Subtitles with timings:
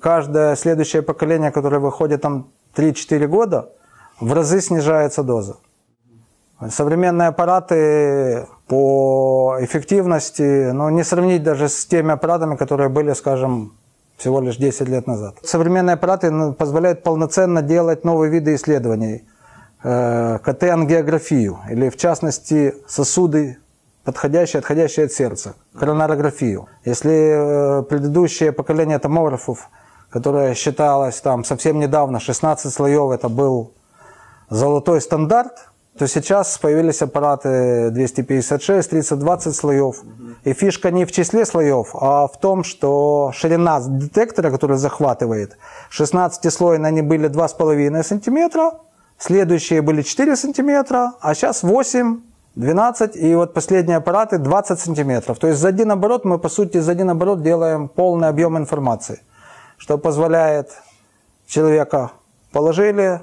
[0.00, 3.70] Каждое следующее поколение, которое выходит там 3-4 года,
[4.18, 5.56] в разы снижается доза.
[6.68, 13.72] Современные аппараты по эффективности, ну, не сравнить даже с теми аппаратами, которые были, скажем,
[14.18, 15.36] всего лишь 10 лет назад.
[15.42, 19.24] Современные аппараты ну, позволяют полноценно делать новые виды исследований.
[19.82, 23.56] Э, КТ-ангиографию, или в частности сосуды,
[24.04, 26.68] подходящие, отходящие от сердца, коронарографию.
[26.84, 29.70] Если э, предыдущее поколение томографов,
[30.10, 33.72] которое считалось там совсем недавно, 16 слоев, это был
[34.48, 40.02] золотой стандарт, то сейчас появились аппараты 256, 30-20 слоев.
[40.44, 45.58] И фишка не в числе слоев, а в том, что ширина детектора, который захватывает,
[45.90, 48.72] 16-слойные они были 2,5 сантиметра,
[49.18, 52.20] следующие были 4 сантиметра, а сейчас 8,
[52.56, 55.38] 12, и вот последние аппараты 20 сантиметров.
[55.38, 59.20] То есть за один оборот мы, по сути, за один оборот делаем полный объем информации,
[59.80, 60.70] что позволяет
[61.46, 62.12] человека
[62.52, 63.22] положили,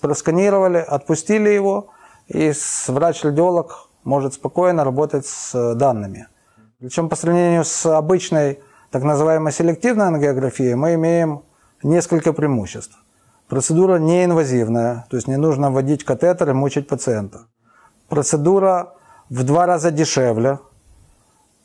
[0.00, 1.90] просканировали, отпустили его,
[2.28, 2.52] и
[2.88, 6.28] врач-радиолог может спокойно работать с данными.
[6.80, 11.42] Причем по сравнению с обычной так называемой селективной ангиографией мы имеем
[11.82, 12.96] несколько преимуществ.
[13.48, 17.48] Процедура неинвазивная, то есть не нужно вводить катетер и мучить пациента.
[18.08, 18.94] Процедура
[19.28, 20.58] в два раза дешевле.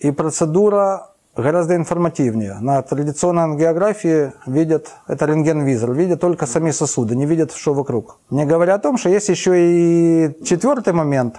[0.00, 2.56] И процедура гораздо информативнее.
[2.60, 8.18] На традиционной ангиографии видят, это рентген-визор, видят только сами сосуды, не видят, что вокруг.
[8.30, 11.36] Не говоря о том, что есть еще и четвертый момент,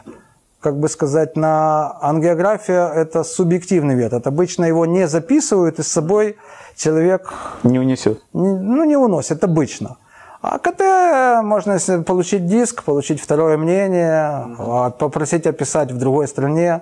[0.60, 4.28] как бы сказать, на ангиография– это субъективный метод.
[4.28, 6.38] Обычно его не записывают, и с собой
[6.76, 7.34] человек…
[7.64, 8.22] Не унесет.
[8.34, 9.98] ну, не уносит, обычно.
[10.42, 16.82] А КТ можно получить диск, получить второе мнение, а попросить описать в другой стране.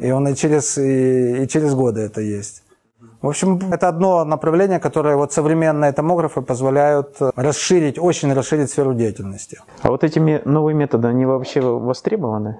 [0.00, 2.62] И он и через, и, и через годы это есть.
[3.20, 9.60] В общем, это одно направление, которое вот современные томографы позволяют расширить, очень расширить сферу деятельности.
[9.82, 12.58] А вот эти новые методы, они вообще востребованы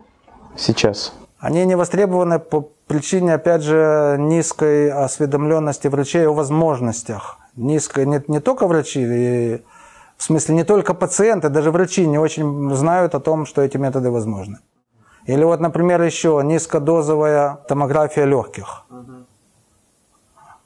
[0.56, 1.14] сейчас?
[1.40, 7.38] Они не востребованы по причине, опять же, низкой осведомленности врачей о возможностях.
[7.56, 9.62] Низкой не, не только врачи, и,
[10.16, 14.12] в смысле не только пациенты, даже врачи не очень знают о том, что эти методы
[14.12, 14.58] возможны.
[15.26, 18.84] Или вот, например, еще низкодозовая томография легких.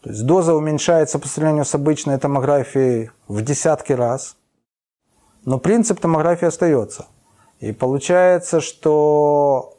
[0.03, 4.37] То есть доза уменьшается по сравнению с обычной томографией в десятки раз,
[5.45, 7.07] но принцип томографии остается.
[7.59, 9.77] И получается, что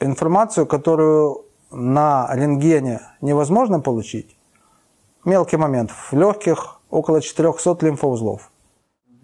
[0.00, 4.36] информацию, которую на рентгене невозможно получить,
[5.24, 8.50] мелкий момент, в легких около 400 лимфоузлов.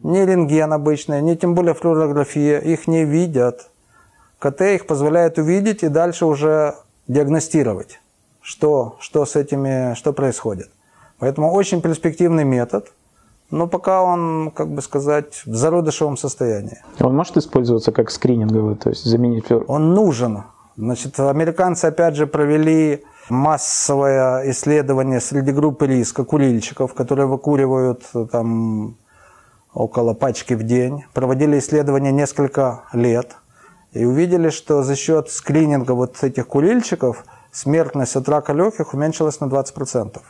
[0.02, 3.70] Ни рентген обычный, ни тем более флюорография, их не видят.
[4.38, 6.76] КТ их позволяет увидеть и дальше уже
[7.08, 8.00] диагностировать,
[8.40, 10.70] что, что с этими, что происходит.
[11.18, 12.92] Поэтому очень перспективный метод,
[13.50, 16.78] но пока он, как бы сказать, в зародышевом состоянии.
[17.00, 19.50] Он может использоваться как скрининговый, то есть заменить?
[19.50, 20.44] Он нужен.
[20.76, 28.96] Значит, американцы опять же провели массовое исследование среди группы риска курильщиков, которые выкуривают там
[29.74, 31.04] около пачки в день.
[31.12, 33.34] Проводили исследование несколько лет–
[33.92, 39.46] и увидели, что за счет скрининга вот этих курильщиков смертность от рака легких уменьшилась на
[39.46, 40.20] 20%.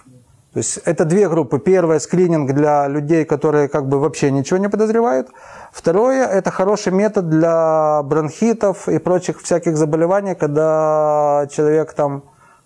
[0.53, 1.59] То есть это две группы.
[1.59, 5.29] Первое– скрининг для людей, которые как бы вообще ничего не подозревают.
[5.73, 12.23] Второе– это хороший метод для бронхитов и прочих всяких заболеваний, когда человек там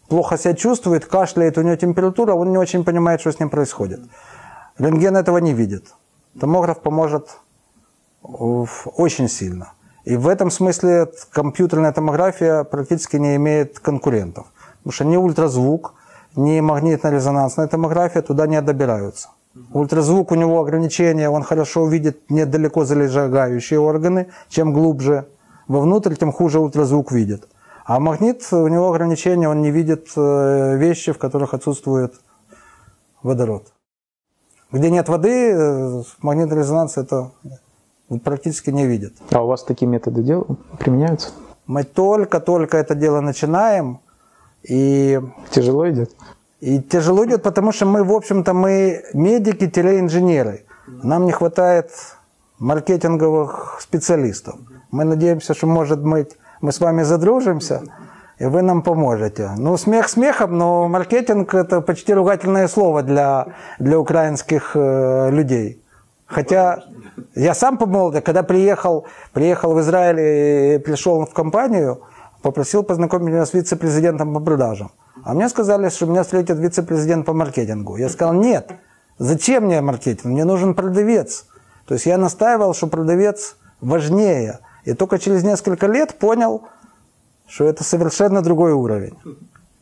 [0.09, 4.01] плохо себя чувствует, кашляет, у него температура, он не очень понимает, что с ним происходит.
[4.79, 5.95] Рентген этого не видит.
[6.39, 7.41] Томограф поможет
[8.23, 9.73] очень сильно.
[10.05, 14.47] И в этом смысле компьютерная томография практически не имеет конкурентов.
[14.79, 15.95] Потому что ни ультразвук,
[16.35, 19.29] ни магнитно-резонансная томография туда не добираются.
[19.73, 24.29] Ультразвук у него ограничения, он хорошо видит недалеко залежагающие органы.
[24.49, 25.29] Чем глубже
[25.69, 27.49] вовнутрь, тем хуже ультразвук видит.
[27.85, 32.15] А магнит, у него ограничения, он не видит э, вещи, в которых отсутствует
[33.23, 33.73] водород.
[34.71, 37.33] Где нет воды, э, магнитный резонанс это
[38.25, 39.13] практически не видят.
[39.31, 40.47] А у вас такие методы дел
[40.79, 41.31] применяются?
[41.67, 44.01] Мы только-только это дело начинаем.
[44.63, 45.21] И
[45.51, 46.11] тяжело идет?
[46.61, 50.65] И тяжело идет, потому что мы, в общем-то, мы медики-инженеры.
[50.87, 51.91] Нам не хватает
[52.59, 54.55] маркетинговых специалистов.
[54.93, 57.83] Мы надеемся, что, может быть, мы с вами задружимся,
[58.39, 59.51] и вы нам поможете.
[59.57, 63.47] Ну, смех смехом, но маркетинг– это почти ругательное слово для,
[63.81, 65.82] для украинских э, людей.
[66.33, 66.85] Хотя
[67.35, 72.03] я сам по молоде, когда приехал, приехал в Израиль и пришел в компанию,
[72.43, 74.91] попросил познакомить меня с вице-президентом по продажам.
[75.25, 77.97] А мне сказали, что меня встретит вице-президент по маркетингу.
[77.97, 78.73] Я сказал, нет,
[79.19, 80.25] Зачем мне маркетинг?
[80.25, 81.47] Мне нужен продавец.
[81.87, 84.61] То есть я настаивал, что продавец важнее.
[84.85, 86.63] И только через несколько лет понял,
[87.47, 89.17] что это совершенно другой уровень.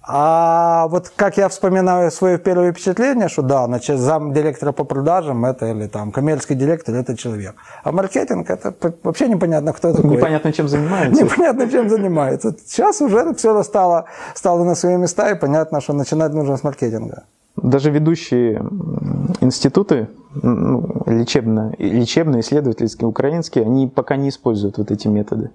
[0.02, 5.44] А вот как я вспоминаю свое первое впечатление, что да, значит, зам директора по продажам
[5.44, 7.54] это или там коммерческий директор это человек.
[7.84, 10.10] А маркетинг это вообще непонятно, кто такой.
[10.10, 11.22] Непонятно, чем занимается.
[11.22, 12.56] Непонятно, чем занимается.
[12.66, 17.24] Сейчас уже все стало, стало на свои места, и понятно, что начинать нужно с маркетинга.
[17.56, 18.64] Даже ведущие
[19.40, 20.08] институты
[20.42, 25.50] ну, лечебно, лечебные, исследовательские, украинские, они пока не используют вот эти методы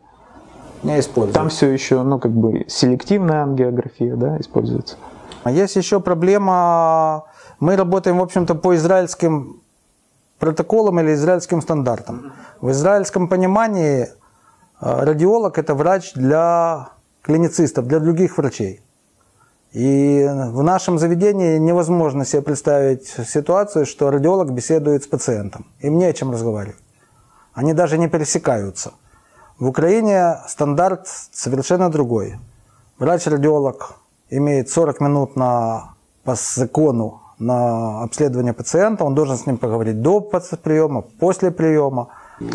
[0.85, 1.35] не используют.
[1.35, 4.95] Там все еще, ну, как бы селективная ангиография, да, используется.
[5.43, 7.25] А есть еще проблема,
[7.59, 9.61] мы работаем, в общем-то, по израильским
[10.39, 12.33] протоколам или израильским стандартам.
[12.61, 14.07] В израильском понимании э,
[14.79, 16.89] радиолог– это врач для
[17.21, 18.81] клиницистов, для других врачей.
[19.71, 25.65] И в нашем заведении невозможно себе представить ситуацию, что радиолог беседует с пациентом.
[25.79, 26.79] Им не о чем разговаривать.
[27.53, 28.91] Они даже не пересекаются–
[29.59, 32.35] в Украине стандарт совершенно другой.
[32.99, 33.95] Врач-радиолог
[34.29, 35.93] имеет 40 минут на,
[36.23, 42.07] по закону на обследование пациента, он должен с ним поговорить до приема, после приема.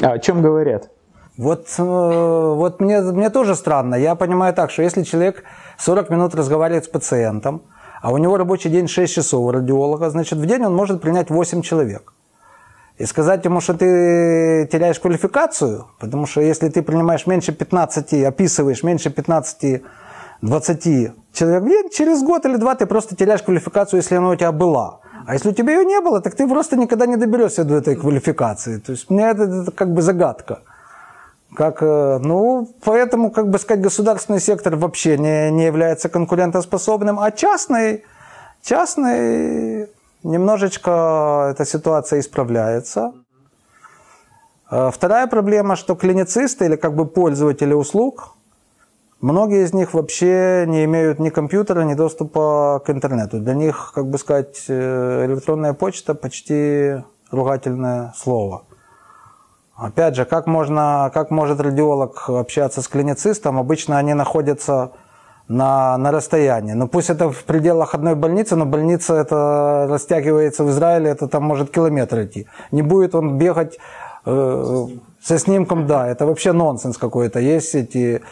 [0.03, 0.91] А о чем говорят?
[1.37, 1.83] Вот, э,
[2.57, 3.95] вот мне, мне тоже странно.
[3.95, 5.45] Я понимаю так, что если человек
[5.79, 7.63] 40 минут разговаривает с пациентом,
[8.03, 11.31] а у него рабочий день 6 часов у радиолога, значит, в день он может принять
[11.31, 12.13] 8 человек
[13.01, 18.83] и сказать ему, что ты теряешь квалификацию, потому что если ты принимаешь меньше 15, описываешь
[18.83, 19.83] меньше 15
[20.43, 25.01] 20 человек через год или два ты просто теряешь квалификацию, если она у тебя была.
[25.27, 27.97] А если у тебя ее не было, так ты просто никогда не доберешься до этой
[27.97, 28.79] квалификации.
[28.79, 30.61] То есть мне это, это как бы загадка.
[31.55, 37.31] Как, э, ну, поэтому, как бы сказать, государственный сектор вообще не, не является конкурентоспособным, а
[37.31, 38.05] частный,
[38.63, 39.89] частный
[40.23, 43.13] Немножечко эта ситуация исправляется.
[44.69, 48.37] А вторая проблема, что клиницисты или как бы пользователи услуг,
[49.21, 53.41] многие из них вообще не имеют ни компьютера, ни доступа к интернету.
[53.41, 58.65] Для них, как бы сказать, э, электронная почта почти ругательное слово.
[59.75, 63.59] Опять же, как, можно, как может радиолог общаться с клиницистом?
[63.59, 64.93] Обычно они находятся
[65.51, 66.75] на, на расстоянии.
[66.75, 71.43] Ну пусть это в пределах одной больницы, но больница это растягивается в Израиле, это там
[71.43, 72.47] может километр идти.
[72.71, 73.79] Не будет он бегать
[74.27, 74.87] э,
[75.21, 77.41] со снимком, да, это вообще нонсенс какой-то.
[77.41, 78.23] Есть эти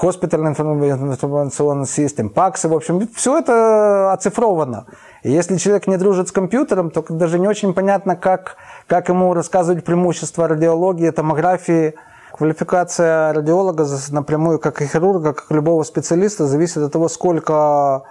[0.00, 4.86] hospital information system, паксы, в общем, все это оцифровано.
[5.24, 8.54] И если человек не дружит с компьютером, то даже не очень понятно, как,
[8.86, 11.94] как ему рассказывать преимущества радиологии, томографии,
[12.32, 18.02] Квалификация радиолога напрямую, как и хирурга, как и любого специалиста, зависит от того, сколько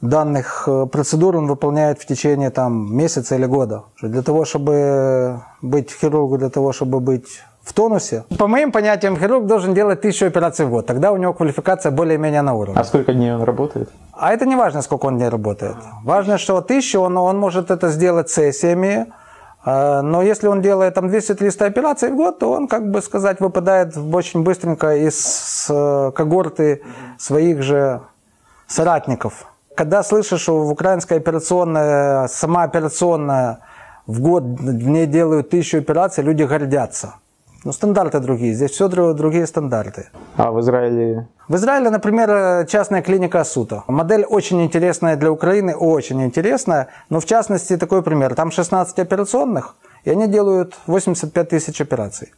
[0.00, 3.84] данных э, процедур он выполняет в течение там, месяца или года.
[4.02, 8.24] Для того, чтобы быть хирургом, для того, чтобы быть в тонусе.
[8.38, 10.86] По моим понятиям, хирург должен делать тысячу операций в год.
[10.86, 12.78] Тогда у него квалификация более-менее на уровне.
[12.78, 13.88] А сколько дней он работает?
[14.12, 15.76] А это не важно, сколько он дней работает.
[16.04, 19.06] Важно, что тысячу он, он может это сделать сессиями,
[19.64, 23.96] но если он делает там 200-300 операций в год, то он, как бы сказать, выпадает
[23.96, 26.82] очень быстренько из э, когорты
[27.18, 28.02] своих же
[28.66, 29.46] соратников.
[29.74, 33.60] Когда слышишь, что в украинской операционной, сама операционная
[34.06, 37.14] в год в ней делают тысячу операций, люди гордятся.
[37.64, 40.08] Ну, стандарты другие, здесь все другие стандарты.
[40.36, 41.26] А в Израиле?
[41.48, 43.84] В Израиле, например, частная клиника Асута.
[43.88, 46.88] Модель очень интересная для Украины, очень интересная.
[47.08, 48.34] Но в частности, такой пример.
[48.34, 52.32] Там 16 операционных, и они делают 85 тысяч операций.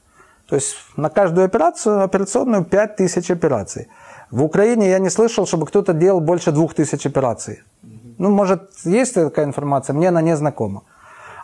[0.48, 3.88] То есть на каждую операцию, операционную 5 тысяч операций.
[4.30, 7.62] В Украине я не слышал, чтобы кто-то делал больше 2000 операций.
[8.18, 10.82] Ну, может, есть такая информация, мне она не знакома.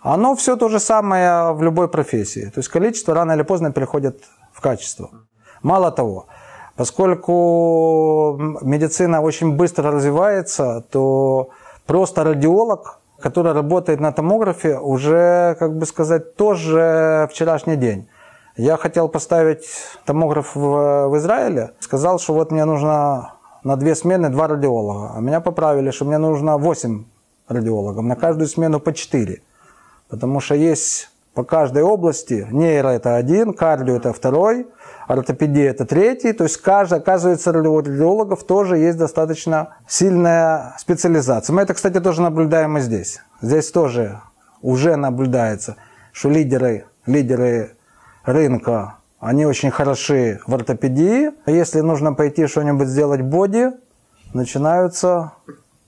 [0.02, 2.46] Оно все то же самое в любой профессии.
[2.46, 5.10] То есть количество рано или поздно переходит в качество.
[5.62, 6.26] Мало того,
[6.76, 11.50] поскольку медицина очень быстро развивается, то
[11.86, 18.08] просто радиолог, который работает на томографе, уже, как бы сказать, тоже вчерашний день.
[18.56, 19.64] Я хотел поставить
[20.04, 25.12] томограф в, в Израиле, сказал, что вот мне нужно на две смены два радиолога.
[25.14, 27.04] А меня поправили, что мне нужно восемь
[27.46, 29.42] радиологов, на каждую смену по четыре.
[30.12, 34.66] Потому что есть по каждой области, нейро это один, кардио это второй,
[35.08, 36.34] ортопедия это третий.
[36.34, 41.54] То есть, каждый, оказывается, у радиологов тоже есть достаточно сильная специализация.
[41.54, 43.22] Мы это, кстати, тоже наблюдаем и здесь.
[43.40, 44.20] Здесь тоже
[44.60, 45.76] уже наблюдается,
[46.12, 47.78] что лидеры, лидеры
[48.26, 51.30] рынка, они очень хороши в ортопедии.
[51.46, 53.70] Если нужно пойти что-нибудь сделать боди,
[54.34, 55.32] начинаются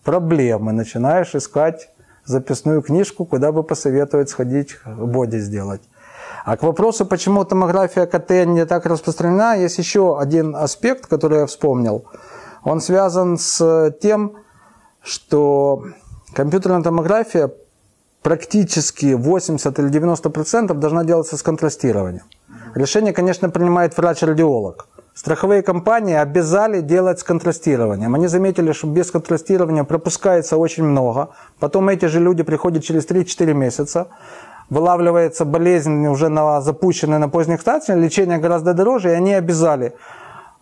[0.02, 0.72] проблемы.
[0.72, 1.90] Начинаешь искать
[2.24, 5.82] записную книжку, куда бы посоветовать сходить, боди сделать.
[6.44, 11.46] А к вопросу, почему томография КТ не так распространена, есть еще один аспект, который я
[11.46, 12.04] вспомнил.
[12.62, 14.36] Он связан с тем,
[15.02, 15.84] что
[16.34, 17.50] компьютерная томография
[18.22, 22.24] практически 80 или 90 процентов должна делаться с контрастированием.
[22.74, 24.88] Решение, конечно, принимает врач-радиолог.
[25.14, 28.14] Страховые компании обязали делать с контрастированием.
[28.16, 31.28] Они заметили, что без контрастирования пропускается очень много.
[31.60, 34.08] Потом эти же люди приходят через 3-4 месяца.
[34.70, 39.94] Вылавливается болезнь уже на запущенной на поздних стадиях, лечение гораздо дороже, и они обязали,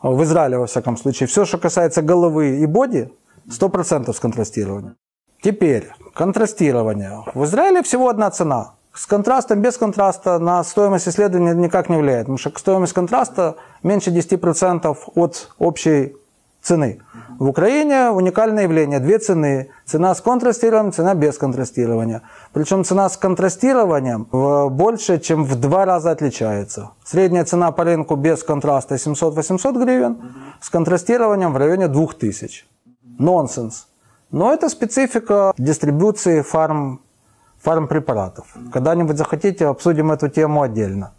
[0.02, 3.10] в Израиле во всяком случае, все, что касается головы и боди,
[3.48, 4.96] 100% с контрастированием.
[5.40, 7.22] Теперь, контрастирование.
[7.34, 8.74] В Израиле всего одна цена.
[8.94, 14.10] С контрастом, без контраста на стоимость исследования никак не влияет, потому что стоимость контраста меньше
[14.10, 16.14] 10% от общей
[16.60, 17.00] цены.
[17.38, 19.00] В Украине уникальное явление.
[19.00, 19.70] Две цены.
[19.84, 22.22] Цена с контрастированием, цена без контрастирования.
[22.52, 24.28] Причем цена с контрастированием
[24.70, 26.90] больше, чем в два раза отличается.
[27.02, 30.18] Средняя цена по рынку без контраста 700-800 гривен,
[30.60, 32.64] с контрастированием в районе 2000.
[33.18, 33.88] Нонсенс.
[34.30, 37.00] Но это специфика дистрибуции фарм,
[37.62, 38.46] фармпрепаратов.
[38.72, 41.12] Когда-нибудь захотите, обсудим эту тему отдельно.